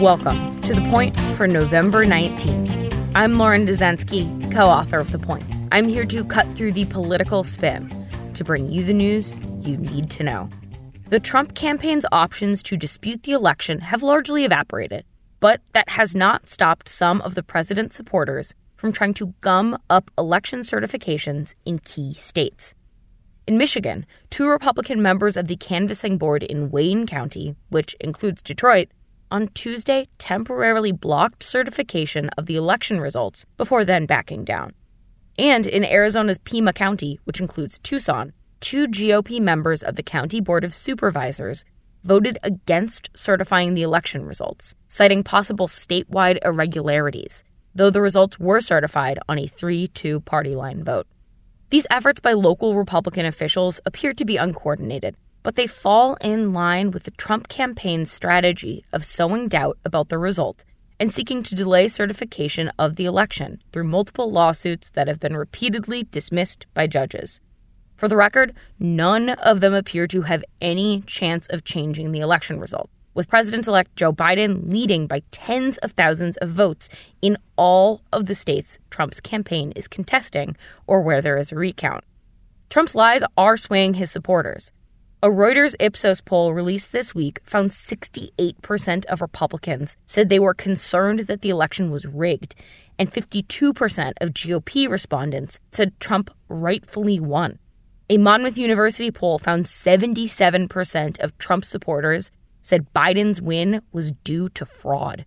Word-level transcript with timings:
Welcome 0.00 0.60
to 0.60 0.74
The 0.74 0.82
Point 0.90 1.18
for 1.38 1.48
November 1.48 2.04
19th. 2.04 3.12
I'm 3.14 3.38
Lauren 3.38 3.64
Dezenski, 3.64 4.52
co 4.52 4.66
author 4.66 5.00
of 5.00 5.10
The 5.10 5.18
Point. 5.18 5.42
I'm 5.72 5.88
here 5.88 6.04
to 6.04 6.22
cut 6.22 6.46
through 6.52 6.72
the 6.72 6.84
political 6.84 7.42
spin 7.42 7.90
to 8.34 8.44
bring 8.44 8.70
you 8.70 8.84
the 8.84 8.92
news 8.92 9.38
you 9.62 9.78
need 9.78 10.10
to 10.10 10.22
know. 10.22 10.50
The 11.08 11.18
Trump 11.18 11.54
campaign's 11.54 12.04
options 12.12 12.62
to 12.64 12.76
dispute 12.76 13.22
the 13.22 13.32
election 13.32 13.78
have 13.80 14.02
largely 14.02 14.44
evaporated, 14.44 15.06
but 15.40 15.62
that 15.72 15.88
has 15.88 16.14
not 16.14 16.46
stopped 16.46 16.90
some 16.90 17.22
of 17.22 17.34
the 17.34 17.42
president's 17.42 17.96
supporters 17.96 18.54
from 18.76 18.92
trying 18.92 19.14
to 19.14 19.32
gum 19.40 19.78
up 19.88 20.10
election 20.18 20.60
certifications 20.60 21.54
in 21.64 21.78
key 21.78 22.12
states. 22.12 22.74
In 23.46 23.56
Michigan, 23.56 24.04
two 24.28 24.46
Republican 24.46 25.00
members 25.00 25.38
of 25.38 25.46
the 25.46 25.56
canvassing 25.56 26.18
board 26.18 26.42
in 26.42 26.70
Wayne 26.70 27.06
County, 27.06 27.56
which 27.70 27.94
includes 28.00 28.42
Detroit, 28.42 28.88
on 29.30 29.48
Tuesday 29.48 30.08
temporarily 30.18 30.92
blocked 30.92 31.42
certification 31.42 32.28
of 32.38 32.46
the 32.46 32.56
election 32.56 33.00
results 33.00 33.44
before 33.56 33.84
then 33.84 34.06
backing 34.06 34.44
down. 34.44 34.72
And 35.38 35.66
in 35.66 35.84
Arizona's 35.84 36.38
Pima 36.38 36.72
County, 36.72 37.18
which 37.24 37.40
includes 37.40 37.78
Tucson, 37.78 38.32
two 38.60 38.88
GOP 38.88 39.40
members 39.40 39.82
of 39.82 39.96
the 39.96 40.02
County 40.02 40.40
Board 40.40 40.64
of 40.64 40.74
Supervisors 40.74 41.64
voted 42.04 42.38
against 42.42 43.10
certifying 43.14 43.74
the 43.74 43.82
election 43.82 44.24
results, 44.24 44.74
citing 44.88 45.22
possible 45.22 45.66
statewide 45.66 46.38
irregularities, 46.44 47.42
though 47.74 47.90
the 47.90 48.00
results 48.00 48.38
were 48.38 48.60
certified 48.60 49.18
on 49.28 49.38
a 49.38 49.46
3 49.46 49.88
2 49.88 50.20
party 50.20 50.54
line 50.54 50.84
vote. 50.84 51.06
These 51.70 51.86
efforts 51.90 52.20
by 52.20 52.32
local 52.32 52.76
Republican 52.76 53.26
officials 53.26 53.80
appear 53.84 54.14
to 54.14 54.24
be 54.24 54.36
uncoordinated, 54.36 55.16
but 55.46 55.54
they 55.54 55.68
fall 55.68 56.16
in 56.20 56.52
line 56.52 56.90
with 56.90 57.04
the 57.04 57.10
Trump 57.12 57.46
campaign's 57.46 58.10
strategy 58.10 58.84
of 58.92 59.04
sowing 59.04 59.46
doubt 59.46 59.78
about 59.84 60.08
the 60.08 60.18
result 60.18 60.64
and 60.98 61.12
seeking 61.12 61.40
to 61.40 61.54
delay 61.54 61.86
certification 61.86 62.68
of 62.80 62.96
the 62.96 63.04
election 63.04 63.60
through 63.70 63.84
multiple 63.84 64.28
lawsuits 64.28 64.90
that 64.90 65.06
have 65.06 65.20
been 65.20 65.36
repeatedly 65.36 66.02
dismissed 66.10 66.66
by 66.74 66.88
judges. 66.88 67.40
For 67.94 68.08
the 68.08 68.16
record, 68.16 68.54
none 68.80 69.28
of 69.28 69.60
them 69.60 69.72
appear 69.72 70.08
to 70.08 70.22
have 70.22 70.42
any 70.60 71.02
chance 71.02 71.46
of 71.46 71.62
changing 71.62 72.10
the 72.10 72.18
election 72.18 72.58
result, 72.58 72.90
with 73.14 73.28
President 73.28 73.68
elect 73.68 73.94
Joe 73.94 74.12
Biden 74.12 74.68
leading 74.68 75.06
by 75.06 75.22
tens 75.30 75.78
of 75.78 75.92
thousands 75.92 76.36
of 76.38 76.50
votes 76.50 76.88
in 77.22 77.36
all 77.54 78.02
of 78.12 78.26
the 78.26 78.34
states 78.34 78.80
Trump's 78.90 79.20
campaign 79.20 79.72
is 79.76 79.86
contesting 79.86 80.56
or 80.88 81.02
where 81.02 81.22
there 81.22 81.36
is 81.36 81.52
a 81.52 81.56
recount. 81.56 82.02
Trump's 82.68 82.96
lies 82.96 83.22
are 83.36 83.56
swaying 83.56 83.94
his 83.94 84.10
supporters. 84.10 84.72
A 85.26 85.28
Reuters 85.28 85.74
Ipsos 85.80 86.20
poll 86.20 86.54
released 86.54 86.92
this 86.92 87.12
week 87.12 87.40
found 87.42 87.70
68% 87.70 89.06
of 89.06 89.20
Republicans 89.20 89.96
said 90.06 90.28
they 90.28 90.38
were 90.38 90.54
concerned 90.54 91.18
that 91.26 91.40
the 91.40 91.50
election 91.50 91.90
was 91.90 92.06
rigged, 92.06 92.54
and 92.96 93.10
52% 93.10 94.12
of 94.20 94.30
GOP 94.30 94.88
respondents 94.88 95.58
said 95.72 95.98
Trump 95.98 96.30
rightfully 96.48 97.18
won. 97.18 97.58
A 98.08 98.18
Monmouth 98.18 98.56
University 98.56 99.10
poll 99.10 99.40
found 99.40 99.64
77% 99.64 101.18
of 101.18 101.36
Trump 101.38 101.64
supporters 101.64 102.30
said 102.62 102.92
Biden's 102.94 103.42
win 103.42 103.82
was 103.90 104.12
due 104.12 104.48
to 104.50 104.64
fraud. 104.64 105.26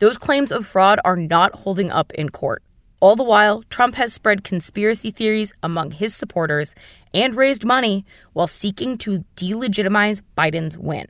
Those 0.00 0.18
claims 0.18 0.50
of 0.50 0.66
fraud 0.66 0.98
are 1.04 1.14
not 1.14 1.54
holding 1.54 1.92
up 1.92 2.12
in 2.14 2.30
court. 2.30 2.64
All 3.00 3.16
the 3.16 3.24
while, 3.24 3.62
Trump 3.70 3.94
has 3.94 4.12
spread 4.12 4.44
conspiracy 4.44 5.10
theories 5.10 5.54
among 5.62 5.92
his 5.92 6.14
supporters 6.14 6.74
and 7.14 7.34
raised 7.34 7.64
money 7.64 8.04
while 8.34 8.46
seeking 8.46 8.98
to 8.98 9.24
delegitimize 9.36 10.20
Biden's 10.36 10.76
win. 10.76 11.06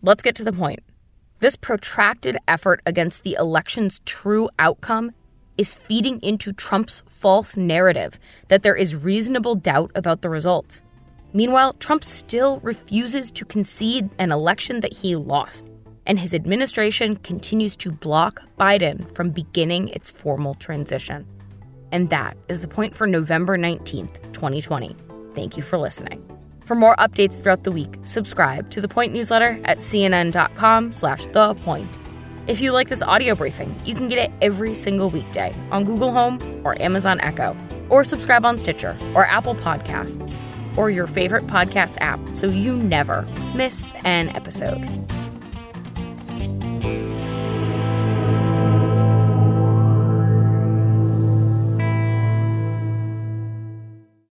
Let's 0.00 0.22
get 0.22 0.34
to 0.36 0.44
the 0.44 0.52
point. 0.52 0.80
This 1.40 1.56
protracted 1.56 2.38
effort 2.48 2.80
against 2.86 3.22
the 3.22 3.36
election's 3.38 4.00
true 4.06 4.48
outcome 4.58 5.12
is 5.58 5.74
feeding 5.74 6.22
into 6.22 6.54
Trump's 6.54 7.02
false 7.06 7.54
narrative 7.54 8.18
that 8.48 8.62
there 8.62 8.76
is 8.76 8.94
reasonable 8.94 9.56
doubt 9.56 9.90
about 9.94 10.22
the 10.22 10.30
results. 10.30 10.82
Meanwhile, 11.34 11.74
Trump 11.74 12.02
still 12.02 12.60
refuses 12.60 13.30
to 13.32 13.44
concede 13.44 14.08
an 14.18 14.32
election 14.32 14.80
that 14.80 14.94
he 14.94 15.16
lost 15.16 15.66
and 16.06 16.18
his 16.18 16.34
administration 16.34 17.16
continues 17.16 17.76
to 17.76 17.90
block 17.90 18.42
Biden 18.58 19.14
from 19.14 19.30
beginning 19.30 19.88
its 19.88 20.10
formal 20.10 20.54
transition. 20.54 21.26
And 21.92 22.10
that 22.10 22.36
is 22.48 22.60
the 22.60 22.68
point 22.68 22.94
for 22.94 23.06
November 23.06 23.58
19th, 23.58 24.32
2020. 24.32 24.96
Thank 25.34 25.56
you 25.56 25.62
for 25.62 25.78
listening. 25.78 26.24
For 26.64 26.74
more 26.74 26.94
updates 26.96 27.42
throughout 27.42 27.64
the 27.64 27.72
week, 27.72 27.96
subscribe 28.04 28.70
to 28.70 28.80
the 28.80 28.88
Point 28.88 29.12
newsletter 29.12 29.60
at 29.64 29.78
cnn.com 29.78 30.92
slash 30.92 31.26
the 31.26 31.54
point. 31.56 31.98
If 32.46 32.60
you 32.60 32.72
like 32.72 32.88
this 32.88 33.02
audio 33.02 33.34
briefing, 33.34 33.74
you 33.84 33.94
can 33.94 34.08
get 34.08 34.18
it 34.18 34.32
every 34.40 34.74
single 34.74 35.10
weekday 35.10 35.54
on 35.70 35.84
Google 35.84 36.12
Home 36.12 36.60
or 36.64 36.80
Amazon 36.80 37.20
Echo, 37.20 37.56
or 37.88 38.04
subscribe 38.04 38.44
on 38.44 38.56
Stitcher 38.56 38.96
or 39.14 39.26
Apple 39.26 39.54
Podcasts, 39.56 40.40
or 40.76 40.90
your 40.90 41.06
favorite 41.06 41.46
podcast 41.48 41.96
app 42.00 42.20
so 42.34 42.46
you 42.46 42.76
never 42.76 43.22
miss 43.54 43.92
an 44.04 44.28
episode. 44.30 44.84